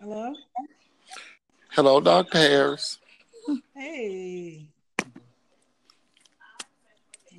[0.00, 0.32] Hello?
[1.70, 2.38] Hello, Dr.
[2.38, 2.98] Harris.
[3.74, 4.68] Hey.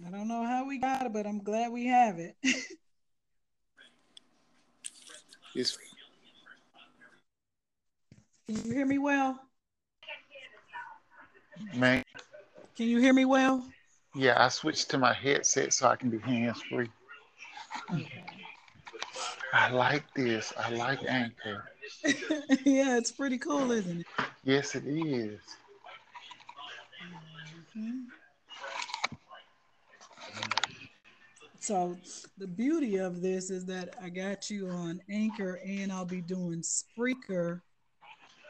[0.05, 2.35] I don't know how we got it, but I'm glad we have it.
[5.55, 5.77] It's,
[8.47, 9.39] Can you hear me well?
[11.75, 12.03] man,
[12.77, 13.65] Can you hear me well?
[14.15, 16.89] yeah, I switched to my headset so I can be hands free.
[17.91, 18.23] Okay.
[19.53, 20.53] I like this.
[20.57, 21.65] I like Anchor.
[22.65, 24.07] yeah, it's pretty cool, isn't it?
[24.43, 25.39] Yes, it is.
[27.75, 28.05] Mhm.
[31.59, 31.97] So
[32.37, 36.61] the beauty of this is that I got you on Anchor and I'll be doing
[36.61, 37.61] Spreaker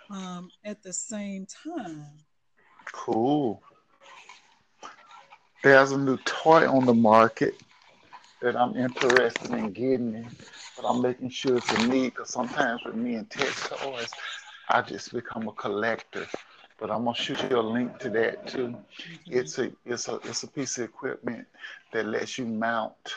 [0.10, 2.06] um, at the same time.
[2.92, 3.62] Cool.
[5.64, 7.56] There's a new toy on the market
[8.42, 10.26] that I'm interested in getting, it,
[10.76, 14.12] but I'm making sure it's a need because sometimes with me and tech toys,
[14.70, 16.28] I just become a collector.
[16.80, 18.78] But I'm gonna shoot you a link to that too.
[19.28, 21.46] It's a it's a it's a piece of equipment
[21.92, 23.16] that lets you mount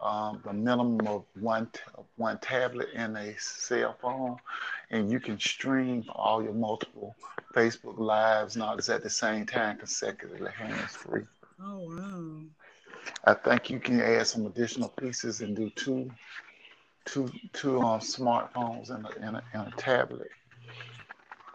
[0.00, 4.36] um, the minimum of one of one tablet and a cell phone,
[4.90, 7.14] and you can stream all your multiple
[7.54, 11.22] Facebook lives not all at the same time consecutively, hands free.
[11.62, 12.40] Oh wow.
[13.26, 16.10] I think you can add some additional pieces and do two
[17.06, 20.30] two two um, smartphones and a, and, a, and a tablet.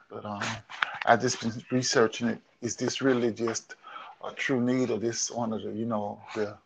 [0.10, 0.44] But um,
[1.06, 2.40] I just been researching it.
[2.62, 3.76] Is this really just
[4.24, 6.58] a true need, or this one of the you know the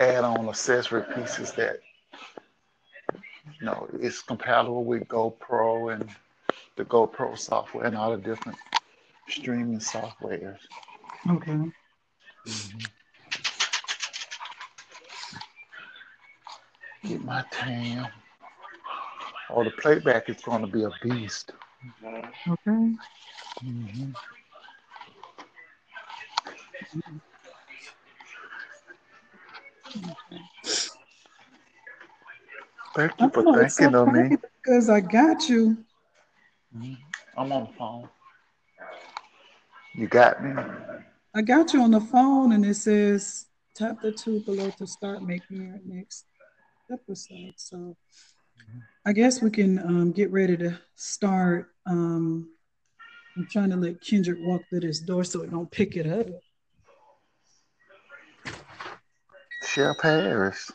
[0.00, 1.80] add-on accessory pieces that
[3.60, 6.08] you know it's compatible with GoPro and
[6.76, 8.58] the GoPro software and all the different
[9.28, 10.58] streaming softwares.
[11.28, 11.58] Okay.
[17.06, 18.06] Get my tam.
[19.50, 21.52] Oh, the playback is going to be a beast.
[22.48, 22.94] Okay.
[23.62, 24.14] Mhm.
[32.94, 34.36] Thank you for so thinking of me.
[34.62, 35.84] because I got you.
[36.74, 36.96] Mhm.
[37.36, 38.08] I'm on the phone.
[39.94, 40.52] You got me.
[41.34, 45.22] I got you on the phone and it says tap the two below to start
[45.22, 46.26] making your next
[46.92, 47.54] episode.
[47.56, 47.96] So
[49.04, 51.70] I guess we can um, get ready to start.
[51.86, 52.50] Um,
[53.36, 56.26] I'm trying to let Kendrick walk through this door so it don't pick it up.
[59.66, 60.70] Chef Harris.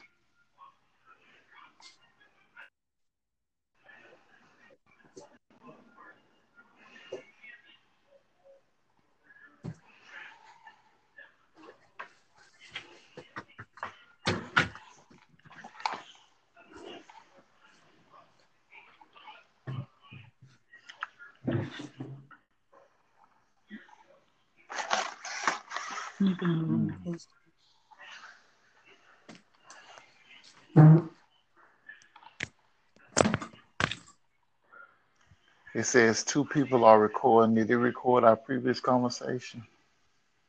[35.73, 37.55] It says two people are recording.
[37.55, 39.63] Did they record our previous conversation?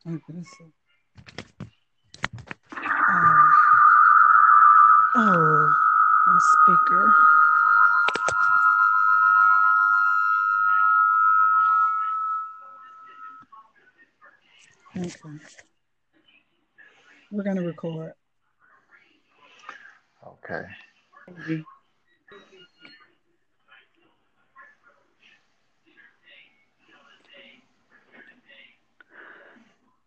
[0.08, 0.18] Oh,
[5.16, 5.74] oh,
[6.26, 7.14] my speaker.
[17.30, 18.12] We're gonna record.
[20.26, 20.64] Okay.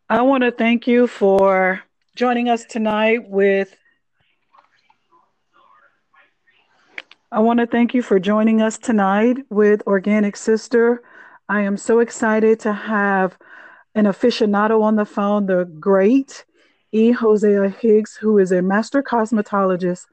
[0.09, 1.81] I want to thank you for
[2.15, 3.75] joining us tonight with.
[7.31, 11.01] I want to thank you for joining us tonight with Organic Sister.
[11.49, 13.37] I am so excited to have
[13.95, 16.45] an aficionado on the phone, the great
[16.91, 17.11] E.
[17.11, 20.05] Hosea Higgs, who is a master cosmetologist,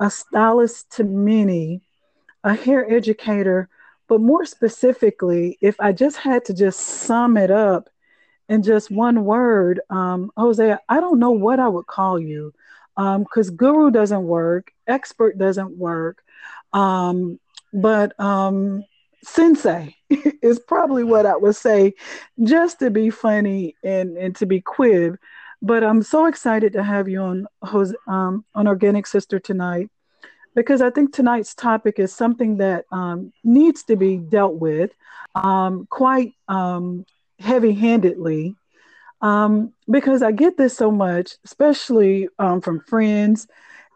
[0.00, 1.80] a stylist to many,
[2.44, 3.68] a hair educator,
[4.08, 7.88] but more specifically, if I just had to just sum it up
[8.48, 12.52] in just one word, um, Hosea, I don't know what I would call you
[12.96, 16.22] because guru doesn't work, expert doesn't work,
[16.72, 17.38] um,
[17.72, 18.84] but um,
[19.22, 19.94] sensei
[20.42, 21.94] is probably what I would say
[22.42, 25.16] just to be funny and, and to be quib.
[25.60, 27.46] But I'm so excited to have you on
[28.06, 29.90] um, on Organic Sister tonight
[30.54, 34.90] because I think tonight's topic is something that um, needs to be dealt with
[35.34, 37.04] um, quite um,
[37.38, 38.54] heavy handedly.
[39.20, 43.48] Um, because I get this so much, especially um, from friends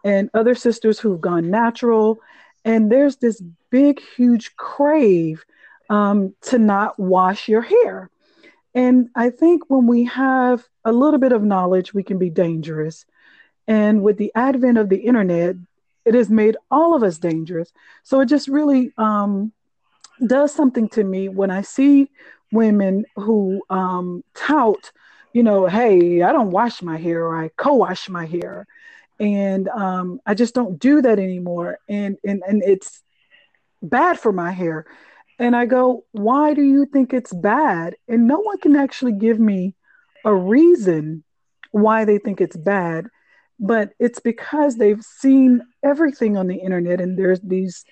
[0.05, 2.19] and other sisters who've gone natural.
[2.65, 3.43] And there's this
[3.73, 5.45] big, huge crave
[5.91, 8.11] um, to not wash your hair.
[8.75, 13.05] And I think when we have a little bit of knowledge, we can be dangerous.
[13.67, 15.57] And with the advent of the internet,
[16.05, 17.73] it has made all of us dangerous.
[18.05, 19.53] So it just really um,
[20.27, 22.11] does something to me when I see
[22.53, 24.93] women who um, tout,
[25.33, 28.67] you know, hey, I don't wash my hair or I co wash my hair.
[29.19, 31.79] And um, I just don't do that anymore.
[31.89, 33.03] And, and, and it's
[33.83, 34.87] bad for my hair.
[35.39, 37.97] And I go, why do you think it's bad?
[38.09, 39.75] And no one can actually give me
[40.25, 41.25] a reason
[41.73, 43.07] why they think it's bad,
[43.59, 47.85] but it's because they've seen everything on the internet and there's these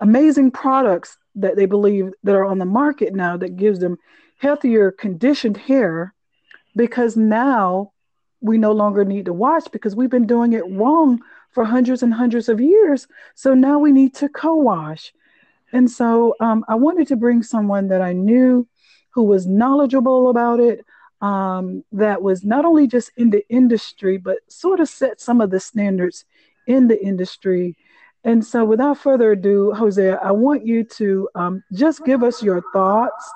[0.00, 3.96] amazing products that they believe that are on the market now that gives them
[4.38, 6.14] healthier conditioned hair
[6.74, 7.92] because now
[8.40, 11.20] we no longer need to wash because we've been doing it wrong
[11.56, 13.08] for hundreds and hundreds of years.
[13.34, 15.14] So now we need to co wash.
[15.72, 18.68] And so um, I wanted to bring someone that I knew
[19.14, 20.84] who was knowledgeable about it,
[21.22, 25.48] um, that was not only just in the industry, but sort of set some of
[25.48, 26.26] the standards
[26.66, 27.74] in the industry.
[28.22, 32.62] And so, without further ado, Hosea, I want you to um, just give us your
[32.74, 33.32] thoughts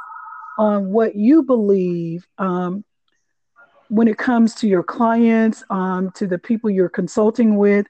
[0.59, 2.85] on what you believe um,
[3.91, 7.87] when it comes to your clients, um, to the people you're consulting with,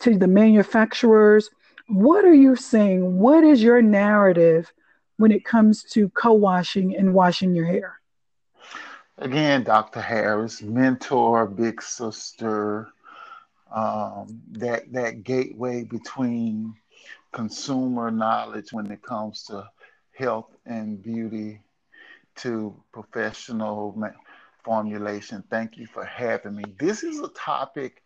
[0.00, 1.48] to the manufacturers.
[1.86, 3.18] What are you saying?
[3.18, 4.72] What is your narrative
[5.16, 8.00] when it comes to co washing and washing your hair?
[9.18, 10.00] Again, Dr.
[10.00, 12.88] Harris, mentor, big sister,
[13.72, 16.74] um, that, that gateway between
[17.32, 19.68] consumer knowledge when it comes to
[20.18, 21.60] health and beauty
[22.36, 23.92] to professional
[24.64, 25.44] formulation.
[25.50, 26.64] Thank you for having me.
[26.78, 28.02] This is a topic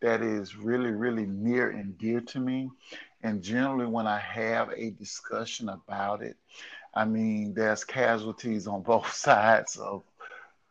[0.00, 2.70] that is really, really near and dear to me.
[3.22, 6.36] And generally, when I have a discussion about it,
[6.94, 10.02] I mean, there's casualties on both sides of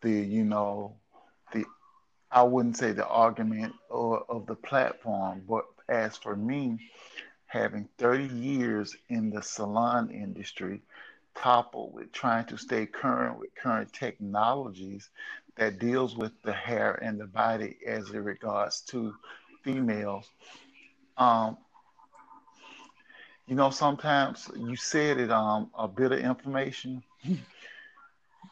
[0.02, 0.96] the, you know,
[1.54, 1.66] the,
[2.32, 6.80] I wouldn't say the argument or of the platform, but as for me,
[7.46, 10.82] having 30 years in the salon industry,
[11.38, 15.10] coupled with trying to stay current with current technologies
[15.56, 19.14] that deals with the hair and the body as it regards to
[19.64, 20.30] females.
[21.18, 21.58] Um,
[23.48, 27.04] you know, sometimes you said it, um, a bit of information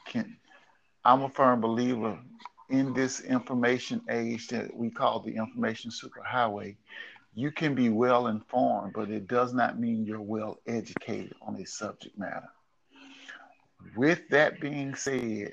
[0.05, 0.37] can,
[1.03, 2.17] I'm a firm believer
[2.69, 6.75] in this information age that we call the information superhighway.
[7.33, 11.65] You can be well informed, but it does not mean you're well educated on a
[11.65, 12.49] subject matter.
[13.93, 15.51] With that being said,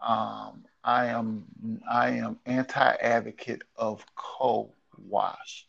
[0.00, 1.44] um, I am
[1.90, 5.66] I am anti-advocate of co-wash.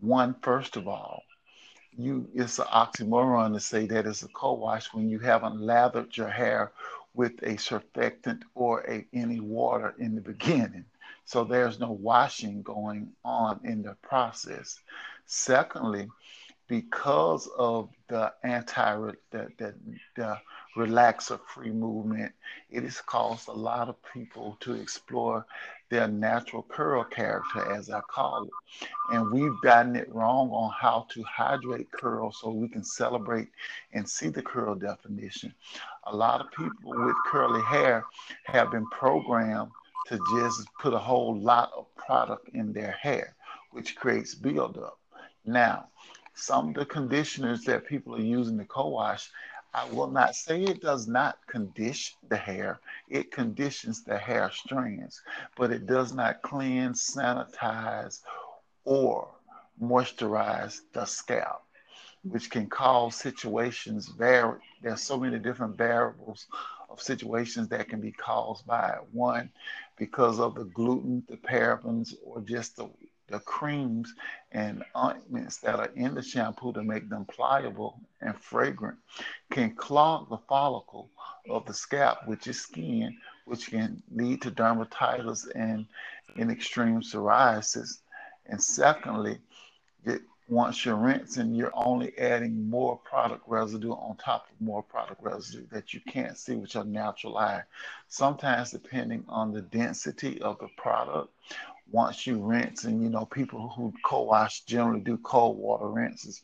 [0.00, 1.22] One, first of all,
[1.96, 6.28] you it's an oxymoron to say that it's a co-wash when you haven't lathered your
[6.28, 6.72] hair
[7.14, 10.84] with a surfactant or a, any water in the beginning.
[11.24, 14.78] So there's no washing going on in the process.
[15.26, 16.08] Secondly,
[16.68, 18.96] because of the anti
[19.30, 19.74] the, the,
[20.16, 20.38] the
[20.76, 22.32] relaxer free movement,
[22.70, 25.46] it has caused a lot of people to explore
[25.90, 28.88] their natural curl character, as I call it.
[29.10, 33.48] And we've gotten it wrong on how to hydrate curl so we can celebrate
[33.92, 35.54] and see the curl definition.
[36.04, 38.04] A lot of people with curly hair
[38.44, 39.70] have been programmed
[40.08, 43.34] to just put a whole lot of product in their hair,
[43.70, 44.98] which creates buildup.
[45.44, 45.88] Now,
[46.34, 49.30] some of the conditioners that people are using to co-wash,
[49.74, 52.78] I will not say it does not condition the hair.
[53.08, 55.20] It conditions the hair strands,
[55.56, 58.20] but it does not cleanse, sanitize,
[58.84, 59.34] or
[59.82, 61.64] moisturize the scalp,
[62.22, 64.60] which can cause situations vary.
[64.80, 66.46] There's so many different variables
[66.88, 69.02] of situations that can be caused by it.
[69.10, 69.50] One,
[69.98, 72.88] because of the gluten, the parabens, or just the
[73.28, 74.14] the creams
[74.52, 78.98] and ointments that are in the shampoo to make them pliable and fragrant
[79.50, 81.10] can clog the follicle
[81.48, 85.86] of the scalp, which is skin, which can lead to dermatitis and
[86.36, 87.98] in extreme psoriasis.
[88.46, 89.38] And secondly,
[90.04, 95.22] it, once you're rinsing, you're only adding more product residue on top of more product
[95.22, 97.62] residue that you can't see with your natural eye.
[98.08, 101.32] Sometimes, depending on the density of the product
[101.90, 106.42] once you rinse, and you know, people who co-wash generally do cold water rinses,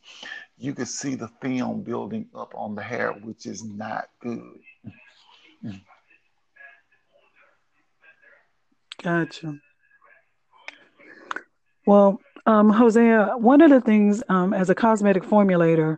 [0.58, 4.60] you can see the film building up on the hair, which is not good.
[9.02, 9.54] Gotcha.
[11.86, 15.96] Well, um, Hosea, one of the things um, as a cosmetic formulator,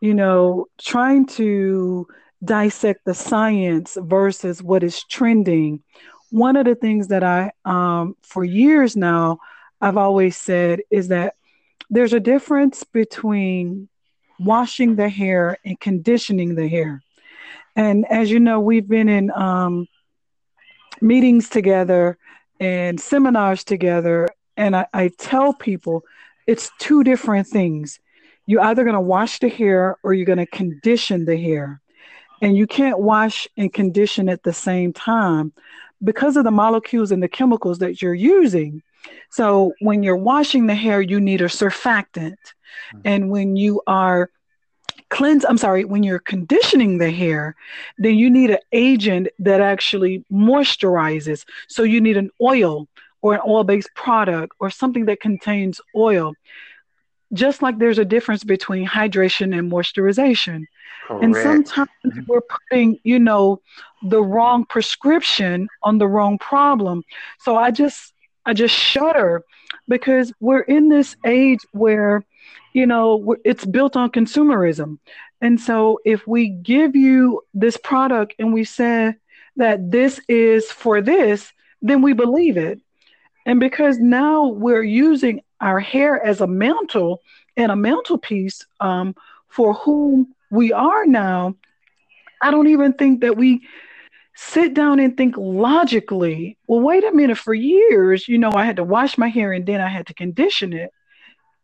[0.00, 2.06] you know, trying to
[2.44, 5.82] dissect the science versus what is trending.
[6.32, 9.38] One of the things that I, um, for years now,
[9.82, 11.34] I've always said is that
[11.90, 13.90] there's a difference between
[14.40, 17.02] washing the hair and conditioning the hair.
[17.76, 19.86] And as you know, we've been in um,
[21.02, 22.16] meetings together
[22.58, 24.26] and seminars together.
[24.56, 26.02] And I, I tell people
[26.46, 28.00] it's two different things.
[28.46, 31.82] You're either going to wash the hair or you're going to condition the hair.
[32.40, 35.52] And you can't wash and condition at the same time
[36.04, 38.82] because of the molecules and the chemicals that you're using.
[39.30, 42.36] So when you're washing the hair, you need a surfactant.
[42.94, 43.00] Mm-hmm.
[43.04, 44.30] And when you are
[45.12, 47.54] cleanse i'm sorry when you're conditioning the hair
[47.98, 52.88] then you need an agent that actually moisturizes so you need an oil
[53.20, 56.32] or an oil-based product or something that contains oil
[57.32, 60.64] just like there's a difference between hydration and moisturization
[61.06, 61.24] Correct.
[61.24, 62.20] and sometimes mm-hmm.
[62.26, 63.60] we're putting you know
[64.02, 67.02] the wrong prescription on the wrong problem
[67.38, 68.12] so i just
[68.46, 69.42] i just shudder
[69.88, 72.24] because we're in this age where
[72.72, 74.98] you know, it's built on consumerism.
[75.40, 79.14] And so if we give you this product and we say
[79.56, 82.80] that this is for this, then we believe it.
[83.46, 87.22] And because now we're using our hair as a mantle
[87.56, 89.14] and a mantelpiece um,
[89.48, 91.54] for whom we are now,
[92.40, 93.66] I don't even think that we
[94.34, 96.56] sit down and think logically.
[96.66, 99.66] Well, wait a minute, for years, you know, I had to wash my hair and
[99.66, 100.90] then I had to condition it.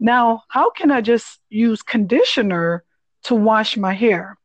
[0.00, 2.84] Now, how can I just use conditioner
[3.24, 4.38] to wash my hair?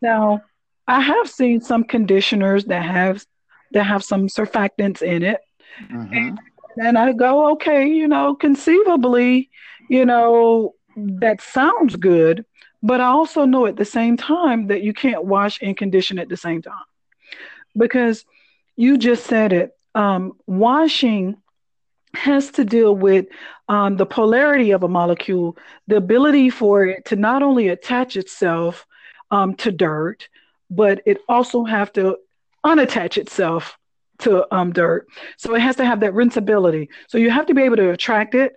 [0.00, 0.42] Now,
[0.86, 3.24] I have seen some conditioners that have
[3.72, 5.40] that have some surfactants in it.
[5.90, 6.14] Mm-hmm.
[6.14, 6.40] And,
[6.76, 9.50] and I go, okay, you know, conceivably,
[9.88, 12.44] you know, that sounds good,
[12.82, 16.28] but I also know at the same time that you can't wash and condition at
[16.28, 16.74] the same time.
[17.76, 18.24] Because
[18.76, 19.76] you just said it.
[19.94, 21.36] Um, washing
[22.14, 23.26] has to deal with
[23.68, 28.86] um, the polarity of a molecule, the ability for it to not only attach itself
[29.30, 30.28] um, to dirt,
[30.70, 32.16] but it also have to
[32.64, 33.78] unattach itself
[34.18, 35.06] to um, dirt.
[35.36, 36.88] So it has to have that rinsability.
[37.08, 38.54] So you have to be able to attract it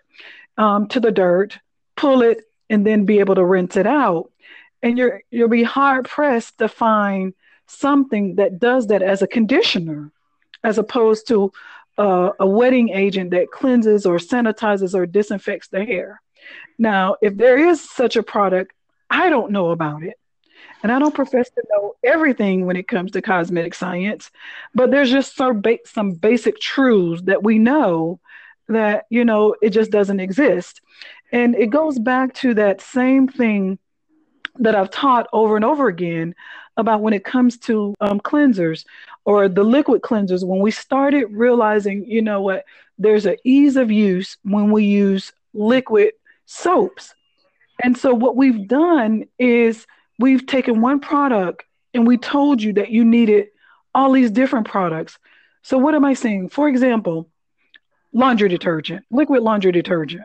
[0.58, 1.58] um, to the dirt,
[1.96, 4.32] pull it, and then be able to rinse it out.
[4.84, 7.34] And you're you'll be hard pressed to find
[7.66, 10.12] something that does that as a conditioner,
[10.64, 11.52] as opposed to
[11.98, 16.22] uh, a wetting agent that cleanses or sanitizes or disinfects the hair.
[16.78, 18.74] Now, if there is such a product,
[19.10, 20.16] I don't know about it.
[20.84, 24.30] And I don't profess to know everything when it comes to cosmetic science,
[24.76, 28.20] but there's just some, ba- some basic truths that we know
[28.70, 30.82] that, you know, it just doesn't exist.
[31.32, 33.80] And it goes back to that same thing
[34.60, 36.36] that I've taught over and over again
[36.78, 38.86] about when it comes to um, cleansers
[39.26, 40.46] or the liquid cleansers.
[40.46, 42.66] When we started realizing, you know what,
[42.98, 46.14] there's an ease of use when we use liquid
[46.46, 47.14] soaps.
[47.84, 49.86] And so what we've done is
[50.20, 53.48] we've taken one product and we told you that you needed
[53.94, 55.18] all these different products.
[55.64, 56.50] So what am I saying?
[56.50, 57.30] For example,
[58.14, 60.24] laundry detergent, liquid laundry detergent,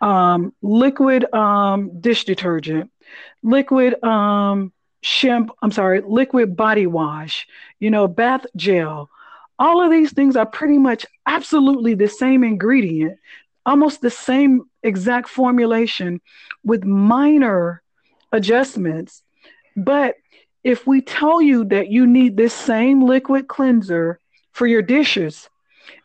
[0.00, 2.90] um, liquid um, dish detergent,
[3.42, 7.46] liquid um, shampoo, I'm sorry, liquid body wash,
[7.78, 9.10] you know, bath gel.
[9.58, 13.18] All of these things are pretty much absolutely the same ingredient,
[13.64, 16.20] almost the same exact formulation
[16.64, 17.82] with minor
[18.34, 19.22] adjustments.
[19.76, 20.16] But
[20.62, 24.18] if we tell you that you need this same liquid cleanser
[24.52, 25.48] for your dishes,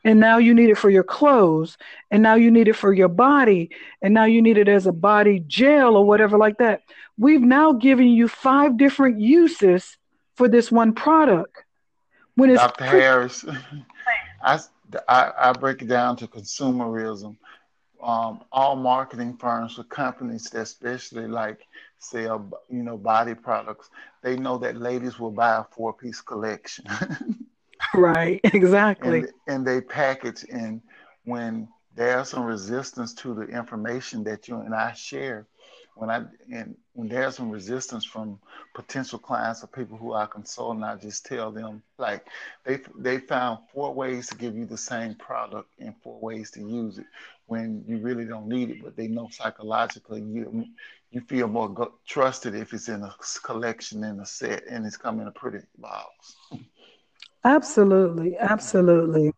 [0.04, 1.78] and now you need it for your clothes,
[2.12, 3.70] and now you need it for your body,
[4.02, 6.82] and now you need it as a body gel or whatever like that.
[7.18, 9.98] We've now given you five different uses
[10.36, 11.56] for this one product.
[12.36, 12.86] When it's Dr.
[12.86, 13.46] Pre- Harris,
[14.44, 14.60] I,
[15.08, 17.36] I, I, break it down to consumerism.
[18.02, 21.60] Um, all marketing firms or companies that especially like
[22.00, 23.90] sell, you know, body products,
[24.24, 26.86] they know that ladies will buy a four-piece collection.
[27.94, 29.20] right, exactly.
[29.20, 30.82] And, and they package in
[31.26, 35.48] when there's some resistance to the information that you and I share.
[35.96, 38.40] When I and when there's some resistance from
[38.74, 42.26] potential clients or people who I consult, and I just tell them like
[42.64, 46.62] they they found four ways to give you the same product and four ways to
[46.62, 47.06] use it
[47.48, 50.66] when you really don't need it, but they know psychologically you
[51.12, 53.14] you feel more go- trusted if it's in a
[53.44, 56.36] collection in a set and it's come in a pretty box.
[57.44, 59.32] Absolutely, absolutely,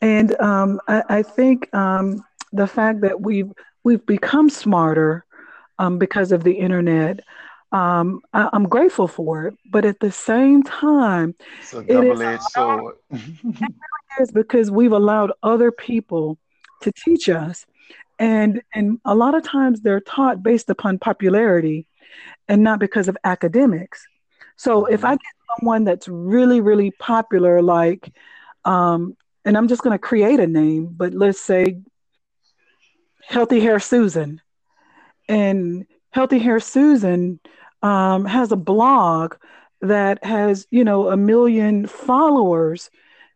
[0.00, 2.22] and um, I, I, think um,
[2.52, 3.50] the fact that we've
[3.84, 5.24] we've become smarter
[5.78, 7.20] um, because of the internet.
[7.72, 9.54] um, I, am grateful for it.
[9.70, 12.96] But at the same time, it's a double-edged sword.
[13.10, 13.74] it
[14.20, 16.38] is because we've allowed other people
[16.82, 17.66] to teach us,
[18.18, 21.86] and and a lot of times they're taught based upon popularity,
[22.48, 24.06] and not because of academics.
[24.56, 24.94] So mm-hmm.
[24.94, 28.12] if I get someone that's really really popular, like,
[28.64, 31.80] um, and I'm just going to create a name, but let's say
[33.26, 34.40] Healthy Hair Susan,
[35.28, 37.40] and Healthy Hair Susan
[37.82, 39.34] um, has a blog
[39.80, 42.90] that has, you know, a million followers.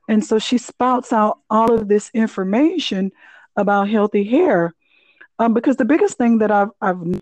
[0.09, 3.13] And so she spouts out all of this information
[3.57, 4.75] about healthy hair.
[5.39, 7.21] Um, because the biggest thing that I've, I've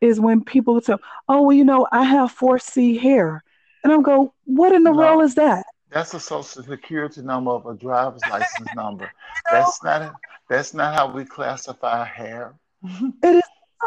[0.00, 0.94] is when people say,
[1.28, 3.42] oh, well, you know, I have 4C hair.
[3.82, 5.64] And I'm go, what in the no, world is that?
[5.90, 9.10] That's a social security number of a driver's license number.
[9.50, 10.14] That's not
[10.48, 12.54] that's not how we classify hair.
[12.82, 13.42] it is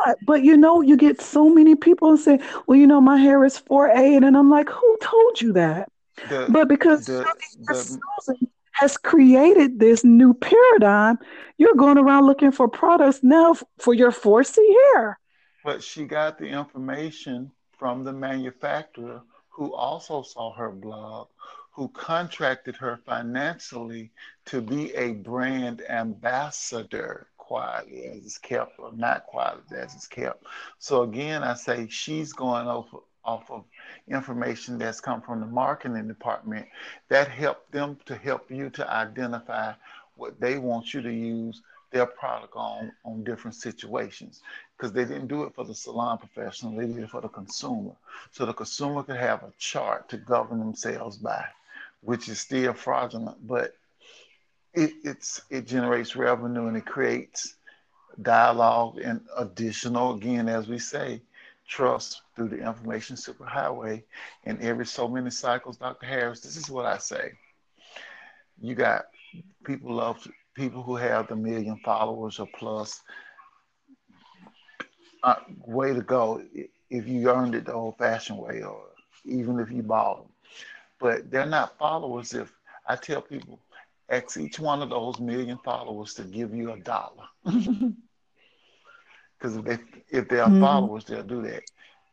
[0.05, 0.17] not.
[0.25, 3.43] But you know, you get so many people and say, "Well, you know, my hair
[3.43, 5.91] is 4A," and I'm like, "Who told you that?"
[6.29, 7.25] The, but because the,
[7.67, 8.47] the,
[8.79, 11.17] has created this new paradigm,
[11.57, 14.57] you're going around looking for products now for your 4C
[14.93, 15.19] hair.
[15.63, 21.27] But she got the information from the manufacturer who also saw her blog,
[21.71, 24.11] who contracted her financially
[24.45, 30.43] to be a brand ambassador quietly as it's kept or not quietly as it's kept.
[30.79, 32.87] So again, I say she's going off,
[33.27, 33.65] off of
[34.07, 36.65] information that's come from the marketing department
[37.09, 39.73] that helped them to help you to identify
[40.15, 44.41] what they want you to use their product on on different situations.
[44.77, 47.93] Because they didn't do it for the salon professional they did it for the consumer.
[48.31, 51.45] So the consumer could have a chart to govern themselves by
[52.01, 53.75] which is still fraudulent but
[54.73, 57.55] it, it's it generates revenue and it creates
[58.21, 61.21] dialogue and additional again as we say
[61.67, 64.01] trust through the information superhighway
[64.45, 67.31] and every so many cycles dr harris this is what i say
[68.61, 69.05] you got
[69.65, 70.25] people love
[70.55, 73.03] people who have the million followers or plus
[75.23, 76.41] uh, way to go
[76.89, 78.81] if you earned it the old fashioned way or
[79.25, 80.31] even if you bought them
[80.99, 82.51] but they're not followers if
[82.87, 83.59] i tell people
[84.09, 87.25] ask each one of those million followers to give you a dollar.
[89.37, 90.61] Because if they if they are mm-hmm.
[90.61, 91.63] followers, they'll do that.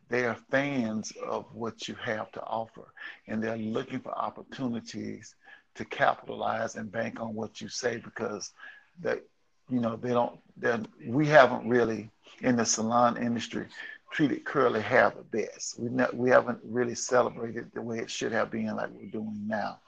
[0.09, 2.93] They are fans of what you have to offer,
[3.27, 5.35] and they're looking for opportunities
[5.75, 8.51] to capitalize and bank on what you say because
[9.01, 9.23] that
[9.69, 10.39] you know they don't.
[11.05, 12.09] We haven't really
[12.41, 13.67] in the salon industry
[14.11, 15.77] treated curly hair the best.
[15.77, 19.45] We not, we haven't really celebrated the way it should have been like we're doing
[19.45, 19.79] now.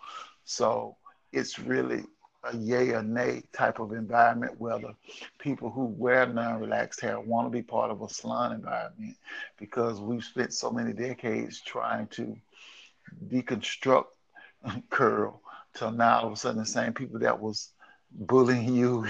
[0.43, 0.97] So
[1.31, 2.03] it's really
[2.43, 4.93] a yay or nay type of environment where the
[5.39, 9.15] people who wear non-relaxed hair want to be part of a salon environment
[9.57, 12.37] because we've spent so many decades trying to
[13.27, 14.05] deconstruct
[14.89, 15.41] curl
[15.73, 17.71] till now all of a sudden the same people that was
[18.11, 19.05] bullying you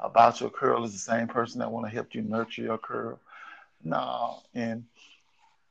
[0.00, 3.20] about your curl is the same person that want to help you nurture your curl.
[3.84, 4.84] No and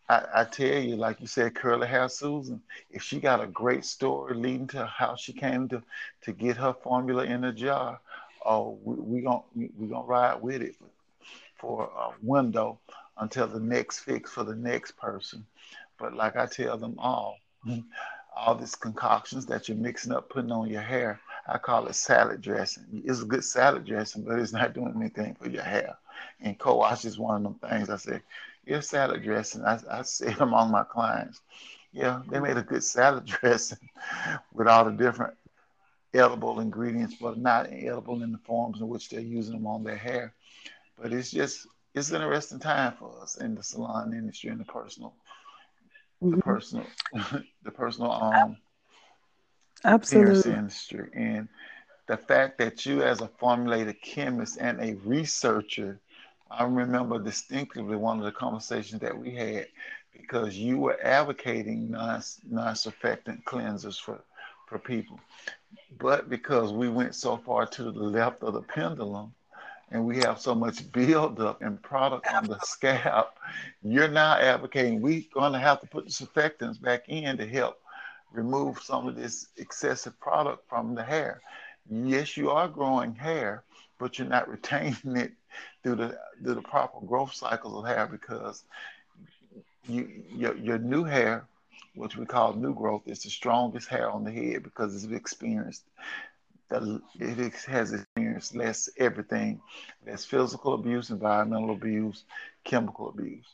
[0.07, 3.83] I, I, tell you, like you said, curly hair Susan, if she got a great
[3.85, 5.81] story leading to how she came to
[6.21, 7.99] to get her formula in a jar,
[8.45, 10.85] oh, we, we gonna we, gonna ride with it for,
[11.57, 12.77] for a window
[13.17, 15.45] until the next fix for the next person.
[15.97, 17.37] But like I tell them all,
[18.35, 22.41] all these concoctions that you're mixing up, putting on your hair, I call it salad
[22.41, 23.01] dressing.
[23.05, 25.97] It's a good salad dressing, but it's not doing anything for your hair.
[26.41, 28.21] And co-wash is one of them things I say
[28.65, 29.63] your salad dressing.
[29.63, 31.41] I, I see it among my clients.
[31.91, 33.89] Yeah, they made a good salad dressing
[34.53, 35.33] with all the different
[36.13, 39.97] edible ingredients, but not edible in the forms in which they're using them on their
[39.97, 40.33] hair.
[40.97, 44.65] But it's just it's an interesting time for us in the salon industry and the
[44.65, 45.13] personal,
[46.21, 46.31] mm-hmm.
[46.35, 46.85] the personal,
[47.63, 48.57] the personal um
[49.83, 51.47] absolutely industry, and
[52.07, 55.99] the fact that you as a formulated chemist and a researcher
[56.49, 59.67] I remember distinctly one of the conversations that we had
[60.13, 64.19] because you were advocating non non-surfactant cleansers for
[64.67, 65.19] for people,
[65.99, 69.33] but because we went so far to the left of the pendulum,
[69.91, 73.37] and we have so much buildup and product on the scalp,
[73.83, 77.79] you're now advocating we're going to have to put the surfactants back in to help
[78.31, 81.41] remove some of this excessive product from the hair.
[81.89, 83.63] Yes, you are growing hair,
[83.99, 85.31] but you're not retaining it
[85.83, 88.63] through the through the proper growth cycles of hair because
[89.87, 91.45] you your, your new hair,
[91.95, 95.83] which we call new growth, is the strongest hair on the head because it's experienced
[96.69, 99.61] the, it has experienced less everything,
[100.05, 102.23] less physical abuse, environmental abuse,
[102.63, 103.45] chemical abuse.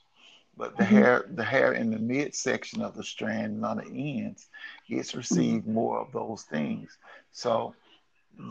[0.58, 0.95] but the mm-hmm.
[0.95, 4.47] hair the hair in the midsection of the strand and on the ends
[4.88, 6.97] it's received more of those things
[7.32, 7.73] so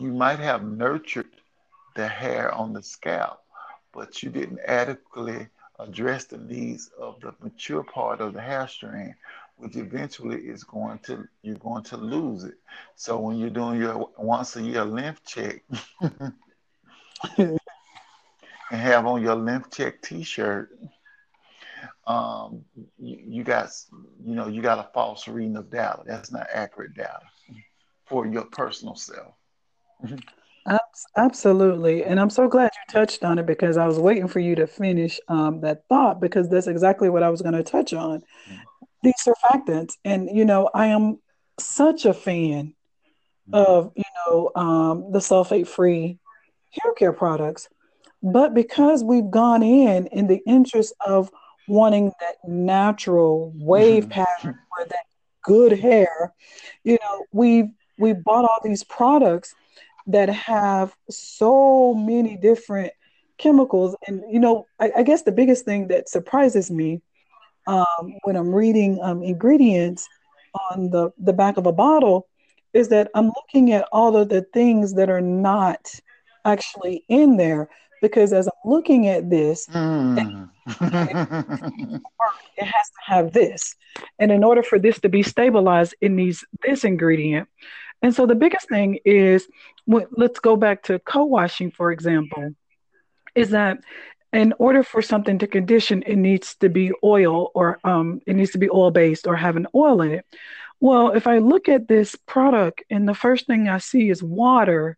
[0.01, 1.27] you might have nurtured
[1.95, 3.41] the hair on the scalp
[3.93, 5.49] but you didn't adequately
[5.79, 9.15] address the needs of the mature part of the hair strand
[9.57, 12.55] which eventually is going to you're going to lose it
[12.97, 15.63] so when you're doing your once a year length check
[17.39, 17.59] and
[18.71, 20.71] have on your length check t-shirt
[22.07, 22.65] um,
[22.99, 23.71] you, you, got
[24.25, 26.03] you know you got a false reading of data.
[26.05, 27.21] That's not accurate data
[28.07, 29.35] for your personal self.
[31.17, 34.55] Absolutely, and I'm so glad you touched on it because I was waiting for you
[34.57, 38.21] to finish um, that thought because that's exactly what I was going to touch on.
[38.21, 38.57] Mm-hmm.
[39.03, 41.19] These surfactants, and you know, I am
[41.59, 42.75] such a fan
[43.51, 43.55] mm-hmm.
[43.55, 46.19] of you know um, the sulfate-free
[46.71, 47.69] hair care products,
[48.23, 51.31] but because we've gone in in the interest of
[51.69, 54.13] wanting that natural wave mm-hmm.
[54.13, 55.05] pattern or that
[55.43, 56.35] good hair,
[56.85, 59.55] you know, we we bought all these products
[60.07, 62.93] that have so many different
[63.39, 63.97] chemicals.
[64.07, 67.03] And you know, I, I guess the biggest thing that surprises me
[67.67, 70.09] um, when I'm reading um, ingredients
[70.71, 72.27] on the, the back of a bottle
[72.73, 75.93] is that I'm looking at all of the things that are not
[76.45, 77.69] actually in there
[78.01, 80.49] because as I'm looking at this, mm.
[80.67, 83.77] it has to have this.
[84.19, 87.49] And in order for this to be stabilized, it needs this ingredient.
[88.03, 89.49] And so the biggest thing is
[89.87, 92.55] let's go back to co washing, for example,
[93.35, 93.79] is that
[94.33, 98.53] in order for something to condition, it needs to be oil or um, it needs
[98.53, 100.27] to be oil based or have an oil in it.
[100.79, 104.97] Well, if I look at this product and the first thing I see is water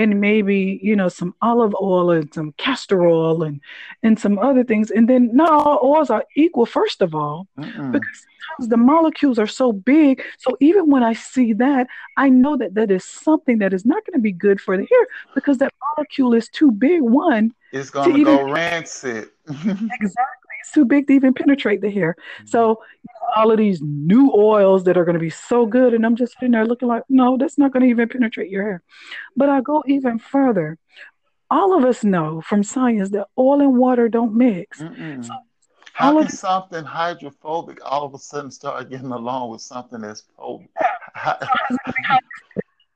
[0.00, 3.60] and maybe you know some olive oil and some castor oil and
[4.02, 4.90] and some other things.
[4.90, 7.92] And then not all oils are equal first of all Mm-mm.
[7.92, 10.22] because sometimes the molecules are so big.
[10.38, 11.86] So even when i see that
[12.16, 14.86] i know that that is something that is not going to be good for the
[14.92, 19.28] hair because that molecule is too big one it's going to go rancid.
[19.48, 22.16] Exactly it's too big to even penetrate the hair.
[22.44, 22.82] So mm-hmm.
[23.06, 26.16] know, all of these new oils that are going to be so good, and I'm
[26.16, 28.82] just sitting there looking like, no, that's not going to even penetrate your hair.
[29.36, 30.78] But I go even further.
[31.50, 34.78] All of us know from science that oil and water don't mix.
[34.78, 34.88] So
[35.92, 40.68] how can something hydrophobic all of a sudden start getting along with something that's phobic?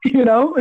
[0.05, 0.57] you know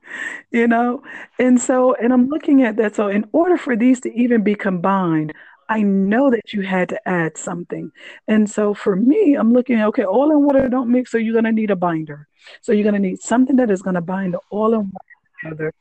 [0.50, 1.02] you know
[1.38, 4.54] and so and i'm looking at that so in order for these to even be
[4.54, 5.34] combined
[5.68, 7.90] I know that you had to add something.
[8.28, 11.44] And so for me, I'm looking, okay, oil and water don't mix, so you're going
[11.44, 12.28] to need a binder.
[12.60, 15.40] So you're going to need something that is going to bind the oil and water
[15.42, 15.72] together.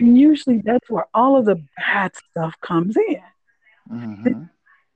[0.00, 3.22] And usually that's where all of the bad stuff comes in.
[3.90, 4.44] Mm-hmm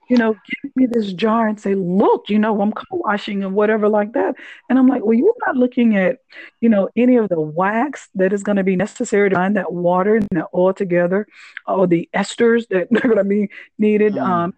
[0.09, 3.88] you know, give me this jar and say, look, you know, I'm co-washing and whatever
[3.88, 4.37] like that.
[4.68, 6.18] And I'm like, well, you're not looking at,
[6.61, 9.73] you know, any of the wax that is going to be necessary to bind that
[9.73, 11.27] water and that oil together,
[11.66, 14.14] or the esters that are going to be needed.
[14.14, 14.23] Mm.
[14.23, 14.55] Um,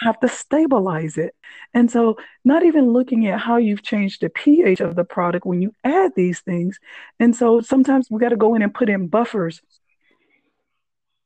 [0.00, 1.34] have to stabilize it.
[1.74, 5.60] And so, not even looking at how you've changed the pH of the product when
[5.60, 6.78] you add these things.
[7.18, 9.60] And so, sometimes we got to go in and put in buffers.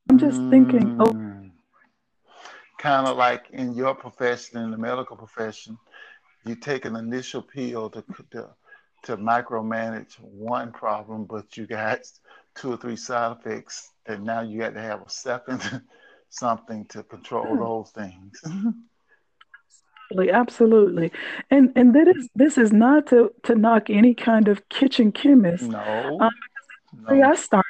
[0.09, 0.51] I'm just mm.
[0.51, 1.32] thinking, oh, mm
[2.83, 5.79] kind of like in your profession, in the medical profession,
[6.45, 8.49] you take an initial pill to, to,
[9.05, 12.01] to micromanage one problem, but you got
[12.57, 15.63] two or three side effects, and now you got to have a second
[16.29, 17.61] something to control hmm.
[17.61, 18.43] those things.
[20.11, 21.13] Absolutely, absolutely,
[21.51, 25.63] and and that is this is not to to knock any kind of kitchen chemist.
[25.63, 26.31] No, um,
[27.09, 27.23] no.
[27.23, 27.65] I started,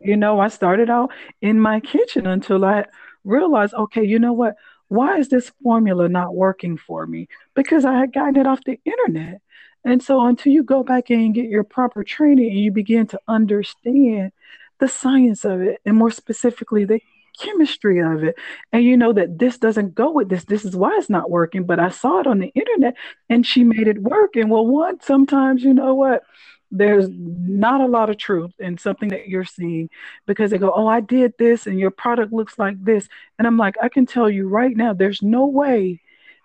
[0.00, 2.84] you know, I started out in my kitchen until I
[3.26, 4.54] realize, okay, you know what?
[4.88, 7.28] Why is this formula not working for me?
[7.54, 9.40] Because I had gotten it off the internet.
[9.84, 13.20] And so until you go back and get your proper training and you begin to
[13.28, 14.32] understand
[14.78, 17.00] the science of it, and more specifically, the
[17.40, 18.34] chemistry of it,
[18.72, 21.64] and you know that this doesn't go with this, this is why it's not working.
[21.64, 22.94] But I saw it on the internet
[23.28, 24.36] and she made it work.
[24.36, 26.22] And well, one, sometimes, you know what?
[26.70, 29.88] There's not a lot of truth in something that you're seeing
[30.26, 33.08] because they go, Oh, I did this and your product looks like this.
[33.38, 36.00] And I'm like, I can tell you right now, there's no way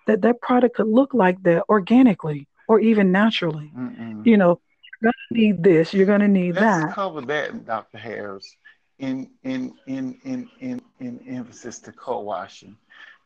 [0.07, 3.71] that that product could look like that organically or even naturally.
[3.75, 4.25] Mm-mm.
[4.25, 4.59] You know,
[5.01, 6.93] you're going to need this, you're going to need Let's that.
[6.93, 7.97] cover that, Dr.
[7.97, 8.55] Harris,
[8.99, 12.77] in, in, in, in, in, in emphasis to co washing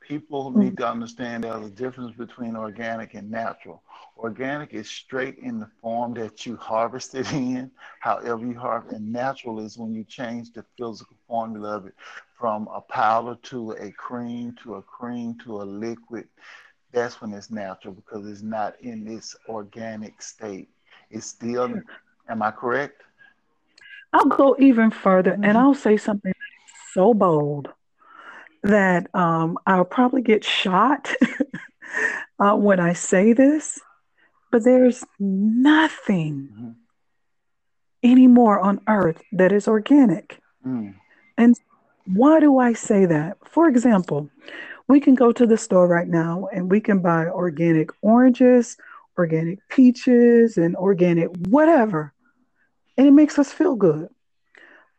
[0.07, 0.77] people need mm.
[0.77, 3.83] to understand there's a difference between organic and natural.
[4.17, 8.95] Organic is straight in the form that you harvest it in, however you harvest.
[8.95, 11.95] And natural is when you change the physical formula of it
[12.39, 16.27] from a powder to a cream to a cream to a liquid.
[16.91, 20.69] that's when it's natural because it's not in this organic state.
[21.09, 21.81] It's still,
[22.29, 23.01] am I correct?
[24.13, 25.43] I'll go even further mm-hmm.
[25.43, 26.33] and I'll say something
[26.93, 27.69] so bold
[28.65, 31.13] that um, I'll probably get shot
[32.39, 33.79] uh, when I say this,
[34.51, 36.71] but there's nothing mm-hmm.
[38.03, 40.39] anymore on earth that is organic.
[40.65, 40.95] Mm.
[41.37, 41.55] And
[42.05, 43.37] why do I say that?
[43.45, 44.29] For example,
[44.87, 48.77] we can go to the store right now and we can buy organic oranges,
[49.17, 52.13] organic peaches, and organic whatever.
[52.97, 54.09] And it makes us feel good.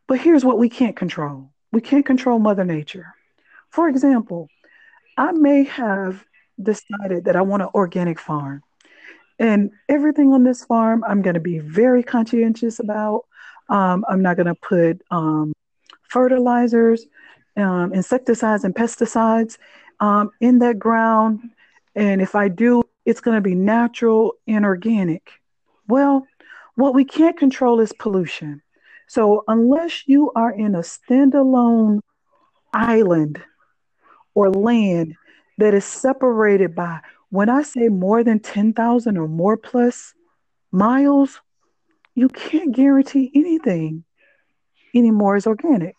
[0.06, 3.15] But here's what we can't control we can't control Mother Nature.
[3.70, 4.48] For example,
[5.16, 6.24] I may have
[6.62, 8.62] decided that I want an organic farm.
[9.38, 13.26] And everything on this farm, I'm going to be very conscientious about.
[13.68, 15.52] Um, I'm not going to put um,
[16.08, 17.06] fertilizers
[17.56, 19.58] um, insecticides and pesticides
[20.00, 21.40] um, in that ground.
[21.94, 25.30] And if I do, it's going to be natural and organic.
[25.88, 26.26] Well,
[26.74, 28.62] what we can't control is pollution.
[29.08, 32.00] So unless you are in a standalone
[32.72, 33.42] island
[34.36, 35.16] or land
[35.58, 40.14] that is separated by, when I say more than 10,000 or more plus
[40.70, 41.40] miles,
[42.14, 44.04] you can't guarantee anything
[44.94, 45.96] anymore is organic.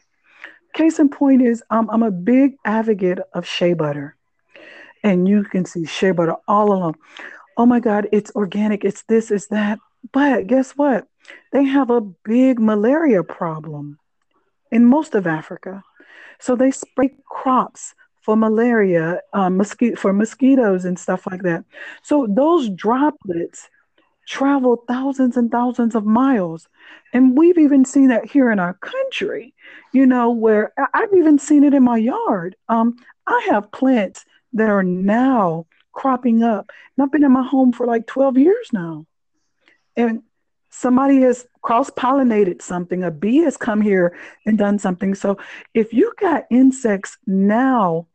[0.73, 4.15] Case in point is I'm a big advocate of shea butter.
[5.03, 6.95] And you can see shea butter all along.
[7.57, 9.79] Oh my God, it's organic, it's this, it's that.
[10.13, 11.07] But guess what?
[11.51, 13.97] They have a big malaria problem
[14.71, 15.83] in most of Africa.
[16.39, 17.95] So they spray crops
[18.27, 21.63] for malaria, um, mosquito, for mosquitoes and stuff like that.
[22.03, 23.69] So those droplets
[24.27, 26.67] travel thousands and thousands of miles.
[27.13, 29.53] And we've even seen that here in our country,
[29.93, 32.57] you know, where I've even seen it in my yard.
[32.67, 36.69] Um, I have plants that are now cropping up.
[36.97, 39.05] And I've been in my home for like 12 years now.
[39.95, 40.23] And
[40.69, 45.15] somebody has cross pollinated something, a bee has come here and done something.
[45.15, 45.37] So
[45.73, 48.07] if you got insects now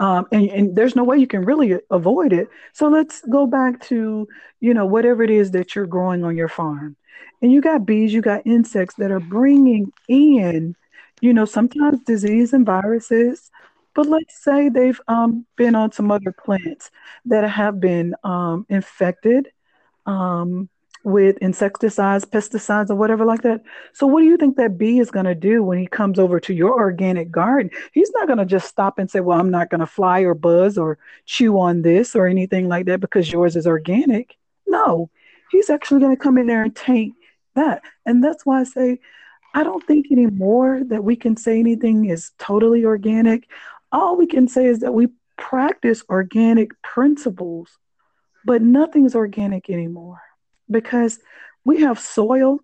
[0.00, 2.48] um, and, and, there's no way you can really avoid it.
[2.72, 4.26] So let's go back to,
[4.60, 6.96] you know, whatever it is that you're growing on your farm.
[7.42, 10.74] And you got bees, you got insects that are bringing in,
[11.20, 13.50] you know, sometimes disease and viruses.
[13.94, 16.90] But let's say they've um, been on some other plants
[17.26, 19.48] that have been um, infected.
[20.06, 20.70] Um,
[21.04, 23.62] with insecticides, pesticides, or whatever like that.
[23.92, 26.38] So, what do you think that bee is going to do when he comes over
[26.40, 27.70] to your organic garden?
[27.92, 30.34] He's not going to just stop and say, Well, I'm not going to fly or
[30.34, 34.36] buzz or chew on this or anything like that because yours is organic.
[34.66, 35.10] No,
[35.50, 37.14] he's actually going to come in there and taint
[37.54, 37.82] that.
[38.04, 39.00] And that's why I say,
[39.54, 43.48] I don't think anymore that we can say anything is totally organic.
[43.90, 47.70] All we can say is that we practice organic principles,
[48.44, 50.20] but nothing's organic anymore
[50.70, 51.18] because
[51.64, 52.60] we have soil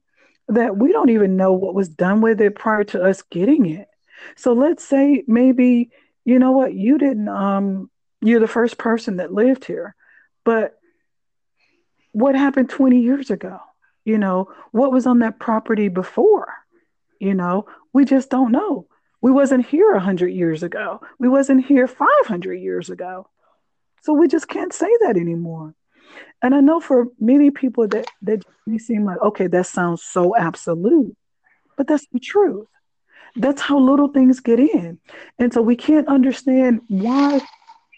[0.48, 3.88] that we don't even know what was done with it prior to us getting it.
[4.36, 5.90] So let's say maybe,
[6.24, 7.90] you know what, you didn't, um,
[8.20, 9.94] you're the first person that lived here,
[10.44, 10.78] but
[12.12, 13.58] what happened 20 years ago?
[14.04, 16.54] You know, what was on that property before?
[17.18, 18.86] You know, we just don't know.
[19.20, 21.00] We wasn't here 100 years ago.
[21.18, 23.28] We wasn't here 500 years ago.
[24.02, 25.74] So we just can't say that anymore.
[26.42, 30.37] And I know for many people that that may seem like, okay, that sounds so
[30.37, 31.16] absolute,
[31.77, 32.66] but that's the truth.
[33.37, 34.99] That's how little things get in.
[35.38, 37.40] And so we can't understand why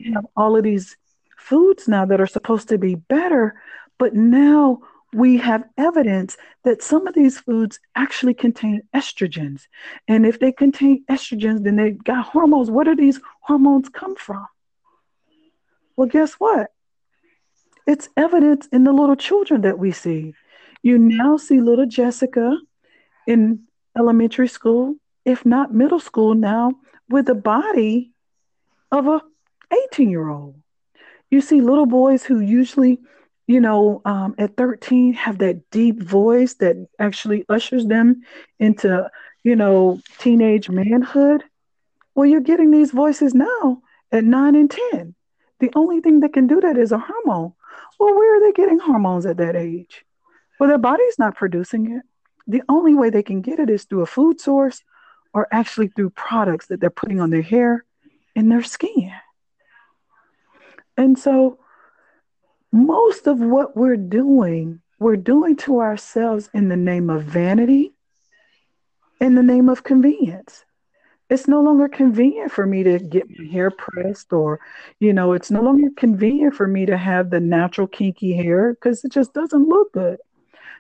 [0.01, 0.97] we have all of these
[1.37, 3.61] foods now that are supposed to be better,
[3.99, 4.81] but now
[5.15, 9.63] we have evidence that some of these foods actually contain estrogens.
[10.07, 12.71] And if they contain estrogens, then they got hormones.
[12.71, 14.47] Where do these hormones come from?
[15.97, 16.71] Well, guess what?
[17.89, 20.35] It's evidence in the little children that we see.
[20.83, 22.55] You now see little Jessica
[23.27, 23.61] in
[23.97, 26.73] elementary school, if not middle school now,
[27.09, 28.13] with the body
[28.93, 29.23] of a
[29.87, 30.57] 18 year old.
[31.31, 33.01] You see little boys who usually,
[33.47, 38.21] you know, um, at 13 have that deep voice that actually ushers them
[38.59, 39.11] into,
[39.45, 41.43] you know, teenage manhood.
[42.15, 43.81] Well, you're getting these voices now
[44.13, 45.15] at nine and 10.
[45.61, 47.55] The only thing that can do that is a hormone.
[47.99, 50.05] Well, where are they getting hormones at that age?
[50.59, 52.03] Well, their body's not producing it.
[52.47, 54.83] The only way they can get it is through a food source
[55.35, 57.85] or actually through products that they're putting on their hair
[58.35, 59.13] and their skin.
[60.97, 61.59] And so,
[62.73, 67.95] most of what we're doing, we're doing to ourselves in the name of vanity,
[69.21, 70.65] in the name of convenience.
[71.31, 74.61] It's no longer convenient for me to get my hair pressed or
[74.99, 79.05] you know it's no longer convenient for me to have the natural kinky hair because
[79.05, 80.19] it just doesn't look good.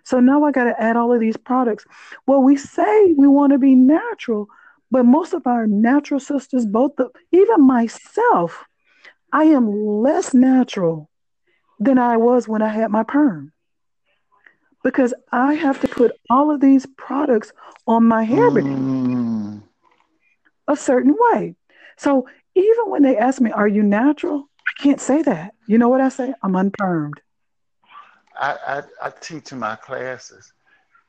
[0.04, 1.84] So now i got to add all of these products.
[2.26, 4.48] Well we say we want to be natural
[4.90, 8.64] but most of our natural sisters both the, even myself
[9.32, 9.70] i am
[10.02, 11.10] less natural
[11.78, 13.52] than i was when i had my perm.
[14.82, 17.52] Because i have to put all of these products
[17.86, 19.17] on my hair mm
[20.68, 21.54] a certain way.
[21.96, 24.48] So even when they ask me, Are you natural?
[24.68, 25.54] I can't say that.
[25.66, 26.34] You know what I say?
[26.42, 27.18] I'm unpermed.
[28.38, 30.52] I, I, I teach in my classes.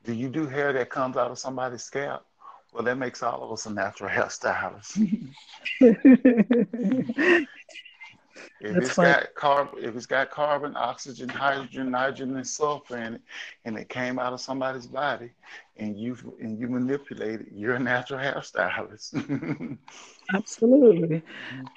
[0.03, 2.25] Do you do hair that comes out of somebody's scalp?
[2.73, 4.97] Well, that makes all of us a natural hairstylist.
[8.61, 9.09] If That's it's funny.
[9.09, 13.21] got carbon, if it's got carbon, oxygen, hydrogen, nitrogen, and sulfur in it,
[13.65, 15.31] and it came out of somebody's body,
[15.77, 19.77] and you and you manipulate it, you're a natural hairstylist.
[20.33, 21.23] Absolutely,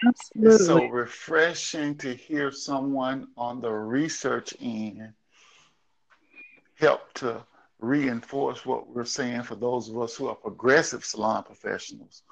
[0.06, 0.54] absolutely.
[0.54, 5.14] It's so refreshing to hear someone on the research end
[6.78, 7.42] help to
[7.78, 12.22] reinforce what we're saying for those of us who are progressive salon professionals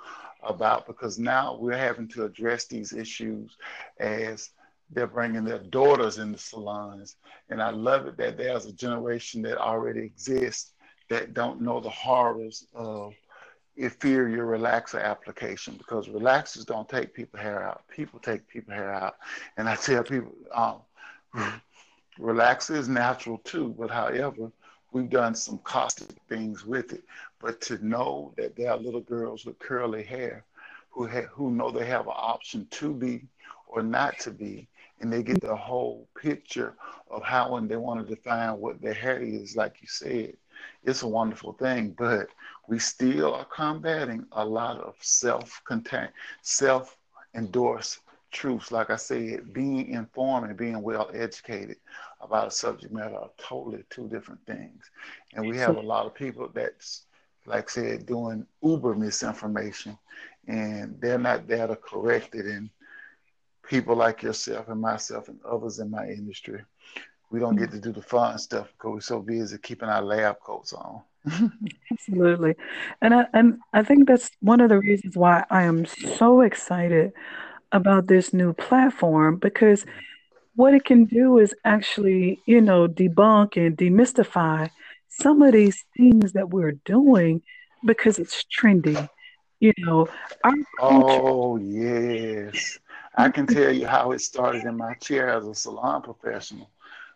[0.42, 3.56] about because now we're having to address these issues
[3.98, 4.50] as
[4.90, 7.16] they're bringing their daughters in the salons.
[7.48, 10.72] And I love it that there's a generation that already exists
[11.08, 13.14] that don't know the horrors of
[13.76, 17.82] inferior relaxer application because relaxers don't take people hair out.
[17.88, 19.16] People take people hair out.
[19.56, 20.80] And I tell people, um,
[22.18, 24.50] relaxer is natural too, but however,
[24.92, 27.02] we've done some caustic things with it.
[27.40, 30.44] But to know that there are little girls with curly hair
[30.90, 33.22] who ha- who know they have an option to be
[33.68, 34.68] or not to be,
[35.00, 36.74] and they get the whole picture
[37.10, 40.34] of how and they want to define what their hair is, like you said,
[40.84, 41.94] it's a wonderful thing.
[41.96, 42.28] But
[42.68, 46.10] we still are combating a lot of self-contained,
[46.42, 48.00] self-endorsed
[48.30, 48.70] truths.
[48.70, 51.76] Like I said, being informed and being well educated
[52.20, 54.90] about a subject matter are totally two different things.
[55.34, 57.02] And we have a lot of people that's,
[57.46, 59.98] like I said, doing uber misinformation,
[60.46, 62.46] and they're not there to correct it.
[62.46, 62.70] And
[63.68, 66.62] people like yourself and myself and others in my industry,
[67.30, 70.40] we don't get to do the fun stuff because we're so busy keeping our lab
[70.40, 71.02] coats on.
[71.92, 72.56] Absolutely,
[73.02, 77.12] and I and I think that's one of the reasons why I am so excited
[77.72, 79.84] about this new platform because
[80.60, 84.70] what it can do is actually, you know, debunk and demystify
[85.08, 87.40] some of these things that we're doing
[87.84, 89.08] because it's trendy.
[89.58, 90.08] You know,
[90.44, 91.20] our culture.
[91.22, 92.78] Oh, yes.
[93.16, 96.68] I can tell you how it started in my chair as a salon professional.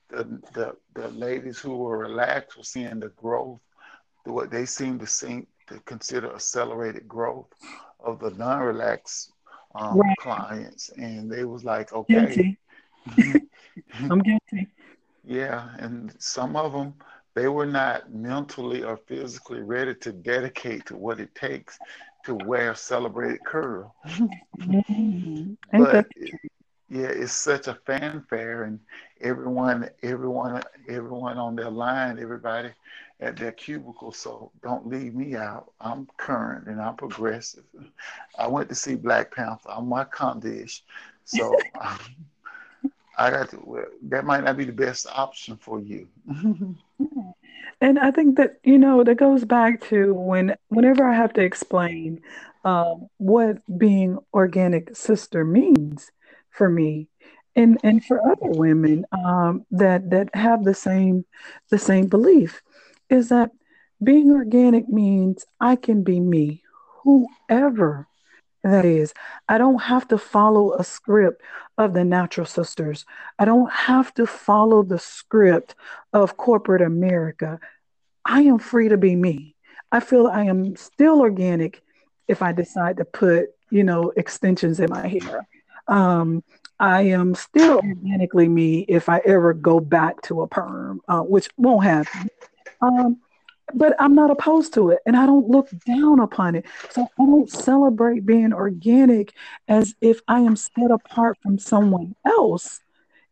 [0.08, 3.60] The, the, the ladies who were relaxed were seeing the growth,
[4.24, 7.48] what they seemed to see to consider accelerated growth
[8.00, 9.32] of the non-relaxed
[9.74, 10.16] um, right.
[10.18, 12.56] clients, and they was like, okay,
[14.10, 14.68] I'm guilty.
[15.24, 16.94] Yeah, and some of them
[17.34, 21.78] they were not mentally or physically ready to dedicate to what it takes
[22.24, 23.94] to wear celebrated curl.
[24.06, 25.54] mm-hmm.
[25.72, 26.06] but
[26.88, 28.78] yeah, it's such a fanfare, and
[29.20, 32.70] everyone, everyone, everyone on their line, everybody
[33.20, 34.12] at their cubicle.
[34.12, 35.72] So don't leave me out.
[35.80, 37.64] I'm current and I'm progressive.
[38.38, 39.70] I went to see Black Panther.
[39.70, 40.82] I'm my condish.
[41.24, 41.56] So
[43.16, 46.08] I got to, well, that might not be the best option for you.
[47.80, 51.42] and I think that, you know, that goes back to when, whenever I have to
[51.42, 52.20] explain
[52.64, 56.10] um, what being organic sister means
[56.50, 57.08] for me
[57.56, 61.24] and, and for other women um, that, that have the same,
[61.70, 62.62] the same belief
[63.10, 63.50] is that
[64.02, 66.62] being organic means I can be me,
[67.02, 68.08] whoever
[68.64, 69.12] that is.
[69.48, 71.42] I don't have to follow a script
[71.76, 73.04] of the natural sisters.
[73.38, 75.74] I don't have to follow the script
[76.12, 77.60] of corporate America.
[78.24, 79.54] I am free to be me.
[79.92, 81.82] I feel I am still organic
[82.26, 85.46] if I decide to put, you know, extensions in my hair.
[85.86, 86.42] Um,
[86.80, 91.48] I am still organically me if I ever go back to a perm, uh, which
[91.56, 92.28] won't happen.
[92.80, 93.20] Um,
[93.72, 96.66] but I'm not opposed to it and I don't look down upon it.
[96.90, 99.32] So I don't celebrate being organic
[99.68, 102.80] as if I am set apart from someone else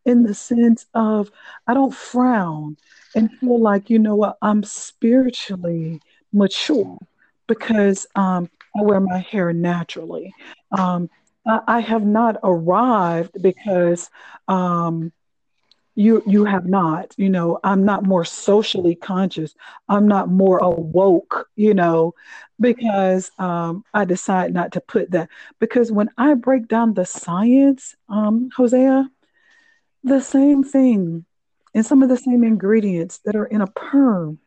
[0.05, 1.31] in the sense of
[1.67, 2.77] I don't frown
[3.15, 6.01] and feel like, you know what, I'm spiritually
[6.33, 6.99] mature
[7.47, 10.35] because um, I wear my hair naturally.
[10.77, 11.11] Um,
[11.45, 14.09] I, have not arrived because
[14.47, 15.13] um,
[15.95, 19.55] you you have not you know i'm not more socially conscious.
[19.89, 22.15] I'm not more awoke you know
[22.61, 25.29] because um, i decide not to put that.
[25.59, 29.09] Because when i break down the science um, hosea
[30.05, 31.25] the same thing
[31.75, 34.39] and some of the same ingredients that are in a perm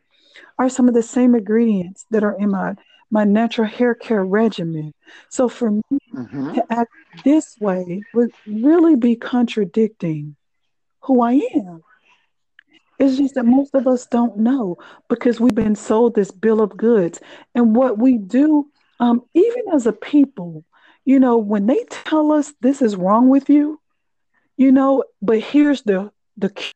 [0.58, 2.74] are some of the same ingredients that are in my
[3.10, 4.92] my natural hair care regimen.
[5.28, 5.82] So for me
[6.14, 6.54] Mm-hmm.
[6.54, 6.90] to act
[7.24, 10.35] this way would really be contradicting
[11.06, 11.82] who i am
[12.98, 14.78] It's just that most of us don't know
[15.08, 17.20] because we've been sold this bill of goods.
[17.54, 20.64] And what we do, um, even as a people,
[21.04, 23.80] you know, when they tell us this is wrong with you,
[24.56, 26.72] you know, but here's the the key.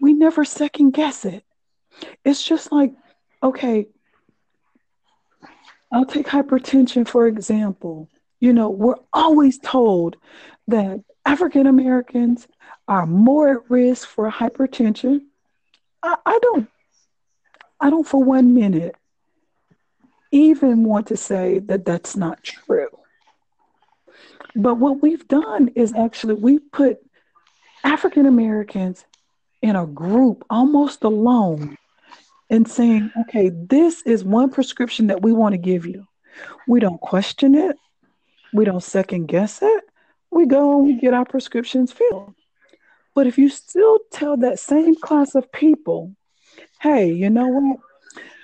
[0.00, 1.44] we never second guess it.
[2.24, 2.94] It's just like,
[3.42, 3.88] okay,
[5.92, 8.08] I'll take hypertension for example.
[8.40, 10.16] You know, we're always told
[10.68, 12.48] that African Americans
[12.88, 15.20] are more at risk for hypertension.
[16.02, 16.70] I, I don't
[17.78, 18.94] I don't for one minute
[20.30, 22.88] even want to say that that's not true.
[24.56, 26.96] But what we've done is actually we put
[27.84, 29.04] African Americans
[29.60, 31.76] in a group almost alone
[32.48, 36.06] and saying, okay, this is one prescription that we want to give you.
[36.66, 37.76] We don't question it,
[38.54, 39.84] we don't second guess it.
[40.30, 42.34] We go and we get our prescriptions filled.
[43.14, 46.14] But if you still tell that same class of people,
[46.80, 47.80] hey, you know what?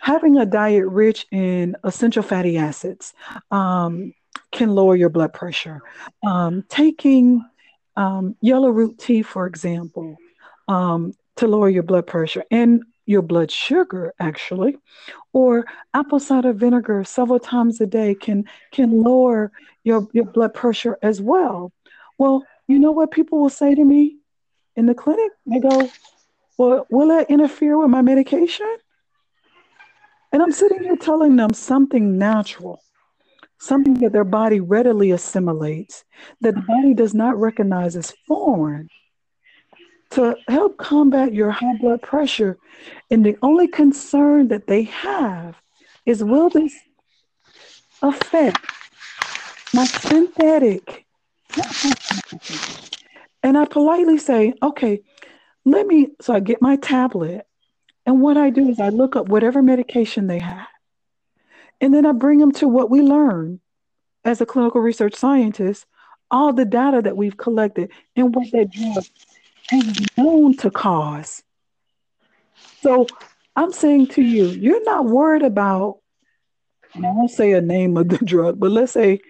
[0.04, 3.14] having a diet rich in essential fatty acids
[3.50, 4.12] um,
[4.52, 5.80] can lower your blood pressure.
[6.22, 7.42] Um, taking
[7.96, 10.18] um, yellow root tea, for example,
[10.68, 14.76] um, to lower your blood pressure and your blood sugar, actually,
[15.32, 19.52] or apple cider vinegar several times a day can can lower
[19.82, 21.72] your, your blood pressure as well.
[22.18, 24.16] Well, you know what people will say to me
[24.76, 25.32] in the clinic?
[25.46, 25.90] They go,
[26.56, 28.76] Well, will that interfere with my medication?
[30.32, 32.82] And I'm sitting here telling them something natural,
[33.60, 36.04] something that their body readily assimilates,
[36.40, 38.88] that the body does not recognize as foreign
[40.14, 42.58] to help combat your high blood pressure.
[43.10, 45.56] And the only concern that they have
[46.06, 46.74] is will this
[48.02, 48.58] affect
[49.72, 51.04] my synthetic?
[53.42, 55.00] And I politely say, okay,
[55.64, 57.46] let me, so I get my tablet.
[58.06, 60.68] And what I do is I look up whatever medication they have.
[61.80, 63.60] And then I bring them to what we learn
[64.24, 65.86] as a clinical research scientist,
[66.30, 69.04] all the data that we've collected and what that drug
[69.72, 71.42] is known to cause.
[72.82, 73.06] So
[73.56, 75.98] I'm saying to you, you're not worried about,
[76.94, 79.20] and I won't say a name of the drug, but let's say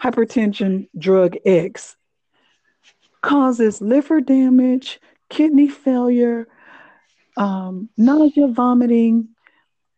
[0.00, 1.96] hypertension drug X
[3.22, 5.00] causes liver damage,
[5.30, 6.48] kidney failure,
[7.36, 9.28] um, nausea, vomiting,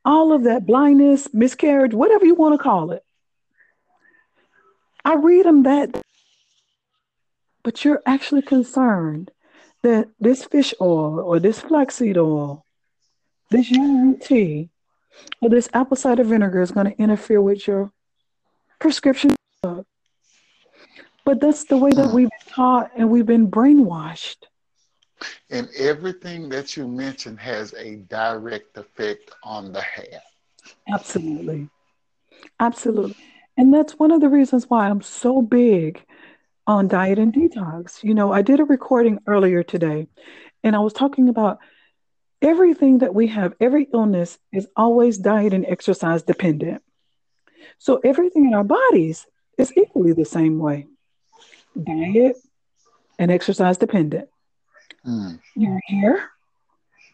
[0.05, 3.03] all of that, blindness, miscarriage, whatever you want to call it.
[5.05, 6.03] I read them that,
[7.63, 9.31] but you're actually concerned
[9.85, 12.65] that this fish oil or this flaxseed oil,
[13.51, 14.71] this yellow tea,
[15.43, 17.93] or this apple cider vinegar is going to interfere with your
[18.81, 19.85] prescription drug.
[21.27, 24.45] But that's the way that we've been taught and we've been brainwashed.
[25.51, 30.23] And everything that you mentioned has a direct effect on the hair.
[30.89, 31.69] Absolutely.
[32.59, 33.17] Absolutely.
[33.59, 36.03] And that's one of the reasons why I'm so big
[36.67, 38.03] on diet and detox.
[38.03, 40.09] You know, I did a recording earlier today
[40.63, 41.59] and I was talking about
[42.43, 46.83] everything that we have, every illness is always diet and exercise dependent.
[47.79, 49.27] So everything in our bodies
[49.59, 50.87] is equally the same way
[51.83, 52.37] diet
[53.19, 54.29] and exercise dependent.
[55.07, 55.39] Mm.
[55.57, 56.31] Your hair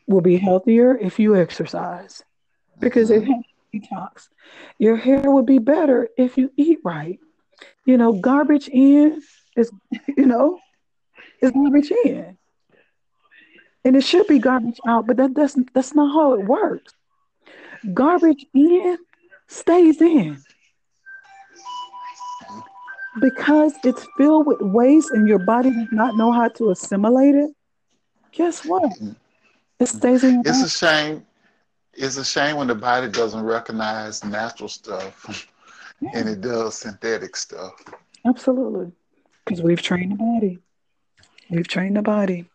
[0.07, 2.23] will be healthier if you exercise
[2.79, 3.27] because it Mhm.
[3.27, 4.29] helps detox.
[4.79, 7.19] Your hair will be better if you eat right.
[7.85, 9.23] You know, garbage in
[9.61, 9.71] is,
[10.17, 10.59] you know,
[11.41, 12.37] it's garbage in.
[13.85, 16.93] And it should be garbage out, but that doesn't that's not how it works.
[17.95, 18.99] Garbage in
[19.49, 20.43] stays in.
[23.21, 27.51] Because it's filled with waste and your body does not know how to assimilate it,
[28.33, 28.93] guess what?
[29.81, 30.63] It stays in your It's body.
[30.63, 31.27] a shame.
[31.95, 35.49] It's a shame when the body doesn't recognize natural stuff
[36.15, 37.73] and it does synthetic stuff.
[38.27, 38.93] Absolutely.
[39.45, 40.59] Because we've trained the body.
[41.51, 42.49] We've trained the body.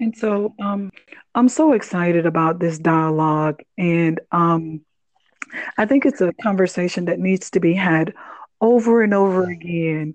[0.00, 0.90] And so um,
[1.34, 3.62] I'm so excited about this dialogue.
[3.78, 4.80] And um,
[5.78, 8.14] I think it's a conversation that needs to be had
[8.60, 10.14] over and over again.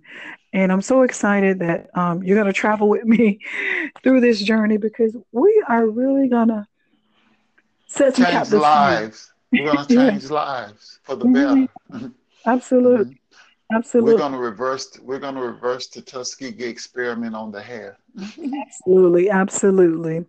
[0.53, 3.39] And I'm so excited that um, you're going to travel with me
[4.03, 6.67] through this journey because we are really going to
[7.87, 9.31] set some change lives.
[9.51, 10.29] We're going to change yeah.
[10.29, 11.65] lives for the mm-hmm.
[11.93, 12.11] better.
[12.45, 13.05] Absolutely.
[13.05, 13.20] Mm-hmm.
[13.73, 14.13] Absolutely.
[14.13, 14.99] We're going to reverse.
[15.01, 17.97] We're going to reverse the Tuskegee experiment on the hair.
[18.61, 20.25] absolutely, absolutely.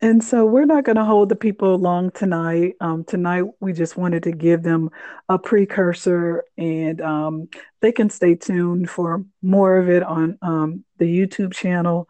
[0.00, 2.74] And so we're not going to hold the people long tonight.
[2.80, 4.90] Um, tonight we just wanted to give them
[5.28, 7.48] a precursor, and um,
[7.80, 12.08] they can stay tuned for more of it on um, the YouTube channel.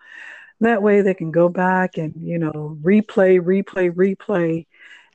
[0.60, 4.66] That way they can go back and you know replay, replay, replay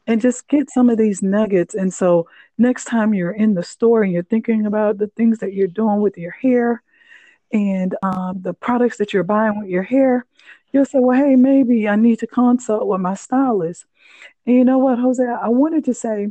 [0.07, 1.73] and just get some of these nuggets.
[1.73, 2.27] And so
[2.57, 6.01] next time you're in the store and you're thinking about the things that you're doing
[6.01, 6.83] with your hair
[7.51, 10.25] and um, the products that you're buying with your hair,
[10.71, 13.85] you'll say, well, hey, maybe I need to consult with my stylist.
[14.45, 16.29] And you know what, Hosea, I wanted to say,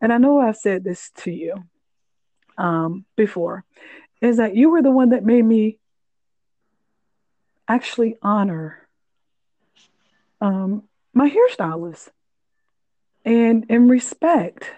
[0.00, 1.64] and I know I've said this to you
[2.56, 3.64] um, before,
[4.20, 5.78] is that you were the one that made me
[7.68, 8.88] actually honor
[10.40, 12.08] um, my hairstylist
[13.24, 14.70] and and respect.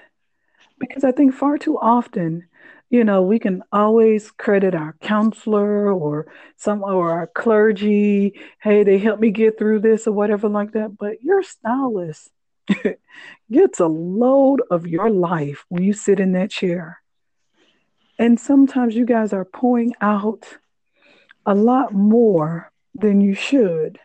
[0.79, 2.49] Because i think far too often
[2.91, 6.27] you know we can always credit our counselor or
[6.57, 10.97] some or our clergy hey they helped me get through this or whatever like that.
[10.99, 12.31] But your stylist
[13.51, 16.99] gets a load of your life when you sit in that chair.
[18.19, 20.47] And sometimes you guys are pouring out
[21.47, 23.99] a lot more than you should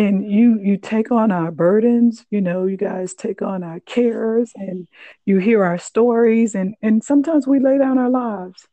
[0.00, 4.50] and you you take on our burdens you know you guys take on our cares
[4.54, 4.88] and
[5.26, 8.66] you hear our stories and and sometimes we lay down our lives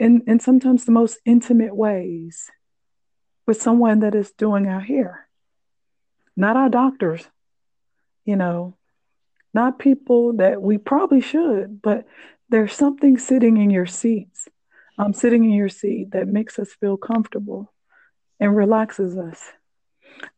[0.00, 2.50] in in sometimes the most intimate ways
[3.46, 5.26] with someone that is doing our hair.
[6.36, 7.24] Not our doctors
[8.24, 8.76] you know
[9.54, 12.06] not people that we probably should but
[12.48, 14.48] there's something sitting in your seats
[14.98, 17.72] um, sitting in your seat that makes us feel comfortable
[18.40, 19.52] and relaxes us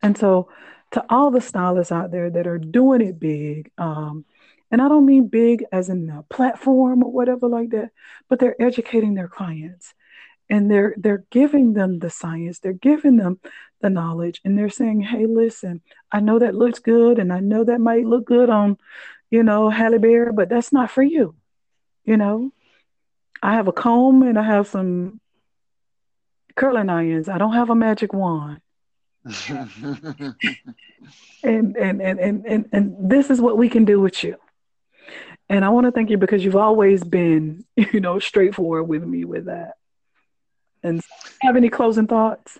[0.03, 0.49] and so,
[0.93, 4.25] to all the stylists out there that are doing it big, um,
[4.71, 7.91] and I don't mean big as in a platform or whatever like that,
[8.29, 9.95] but they're educating their clients
[10.51, 13.41] and they're they're giving them the science, they're giving them
[13.81, 15.81] the knowledge, and they're saying, "Hey, listen,
[16.13, 18.77] I know that looks good, and I know that might look good on,
[19.31, 21.37] you know, Halle Berry, but that's not for you.
[22.05, 22.53] You know,
[23.43, 25.21] I have a comb and I have some
[26.57, 27.29] curling irons.
[27.29, 28.61] I don't have a magic wand
[29.25, 30.35] and,
[31.77, 34.37] and, and, and, and, and this is what we can do with you.
[35.49, 39.25] And I want to thank you because you've always been, you know, straightforward with me
[39.25, 39.75] with that.
[40.83, 41.03] And
[41.43, 42.59] have any closing thoughts?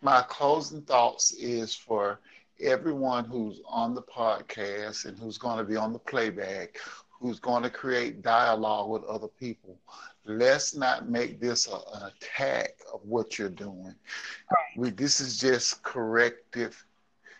[0.00, 2.20] My closing thoughts is for
[2.60, 6.78] everyone who's on the podcast and who's going to be on the playback,
[7.22, 9.78] who's going to create dialogue with other people
[10.24, 13.94] let's not make this a, an attack of what you're doing.
[14.76, 16.84] We, this is just corrective.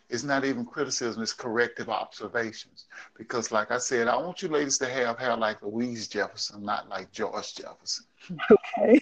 [0.09, 2.87] It's not even criticism, it's corrective observations.
[3.17, 6.89] Because, like I said, I want you ladies to have hair like Louise Jefferson, not
[6.89, 8.05] like George Jefferson.
[8.51, 9.01] Okay.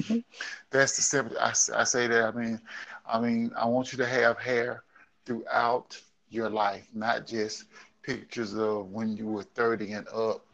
[0.70, 1.38] That's the simple.
[1.38, 2.24] I, I say that.
[2.24, 2.60] I mean,
[3.06, 4.82] I mean, I want you to have hair
[5.24, 7.64] throughout your life, not just
[8.06, 10.46] pictures of when you were 30 and up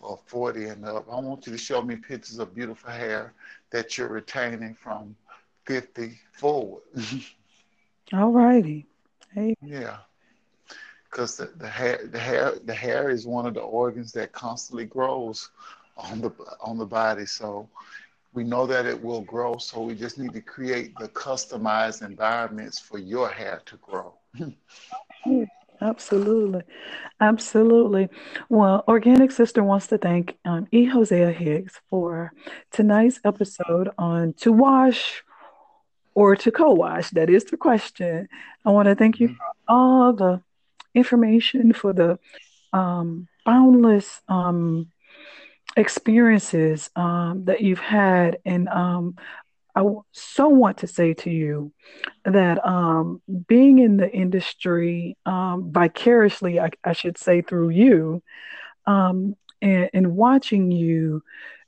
[0.00, 3.34] or 40 and up, I want you to show me pictures of beautiful hair
[3.70, 5.16] that you're retaining from
[5.66, 6.82] 50 forward.
[8.12, 8.86] All righty.
[9.34, 9.54] Hey.
[9.60, 9.96] Yeah.
[11.10, 14.84] Because the, the hair the hair the hair is one of the organs that constantly
[14.84, 15.50] grows
[15.96, 16.30] on the
[16.60, 17.24] on the body.
[17.24, 17.68] So
[18.34, 19.56] we know that it will grow.
[19.58, 24.14] So we just need to create the customized environments for your hair to grow.
[25.84, 26.62] Absolutely.
[27.20, 28.08] Absolutely.
[28.48, 30.86] Well, Organic Sister wants to thank um, E.
[30.86, 32.32] Hosea Higgs for
[32.72, 35.22] tonight's episode on to wash
[36.14, 37.10] or to co wash.
[37.10, 38.28] That is the question.
[38.64, 40.40] I want to thank you for all the
[40.94, 42.18] information, for the
[42.72, 44.90] um, boundless um,
[45.76, 48.38] experiences um, that you've had.
[48.46, 49.16] And um,
[49.76, 51.72] I so want to say to you
[52.24, 58.22] that um, being in the industry um, vicariously, I, I, should say through you,
[58.86, 61.22] um, and, and, watching you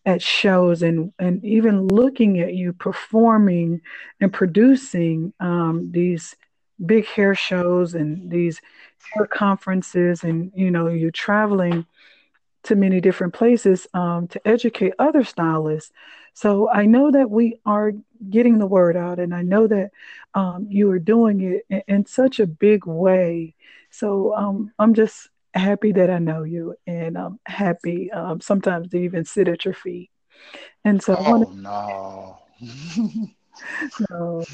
[0.05, 3.81] at shows and, and even looking at you performing
[4.21, 6.37] and producing um, these
[6.85, 8.61] big hair shows and these
[9.15, 11.87] hair conferences, and you know, you're traveling
[12.65, 15.93] to many different places um, to educate other stylists.
[16.37, 17.93] So I know that we are
[18.29, 19.91] getting the word out, and I know that
[20.35, 23.55] um, you are doing it in, in, such a big way.
[23.89, 28.99] So um, I'm just happy that I know you, and I'm happy um, sometimes to
[28.99, 30.11] even sit at your feet.
[30.85, 32.39] And so, oh no.
[34.11, 34.45] no.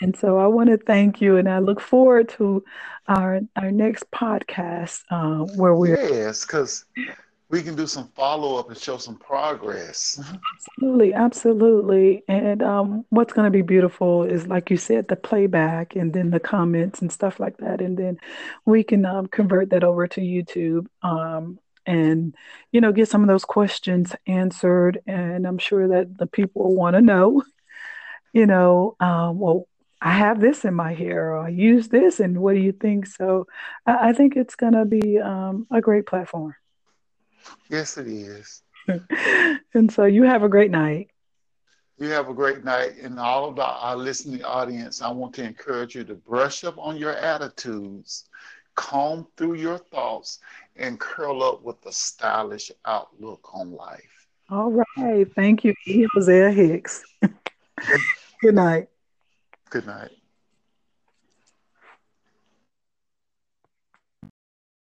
[0.00, 2.64] And so I want to thank you, and I look forward to
[3.06, 6.86] our our next podcast uh, where we're yes, because
[7.50, 10.20] we can do some follow up and show some progress.
[10.54, 12.22] Absolutely, absolutely.
[12.28, 16.30] And um, what's going to be beautiful is, like you said, the playback and then
[16.30, 17.80] the comments and stuff like that.
[17.80, 18.18] And then
[18.66, 22.34] we can um, convert that over to YouTube um, and,
[22.70, 25.00] you know, get some of those questions answered.
[25.06, 27.42] And I'm sure that the people want to know,
[28.34, 29.66] you know, um, well,
[30.02, 33.06] I have this in my hair, or I use this, and what do you think?
[33.06, 33.48] So
[33.84, 36.54] I, I think it's going to be um, a great platform.
[37.68, 38.62] Yes, it is.
[39.74, 41.10] and so you have a great night.
[41.98, 42.96] You have a great night.
[43.02, 46.96] And all of our listening audience, I want to encourage you to brush up on
[46.96, 48.26] your attitudes,
[48.76, 50.38] comb through your thoughts,
[50.76, 54.28] and curl up with a stylish outlook on life.
[54.50, 55.26] All right.
[55.34, 56.06] Thank you, E.
[56.14, 57.04] Hosea Hicks.
[58.40, 58.88] Good night.
[59.70, 60.10] Good night.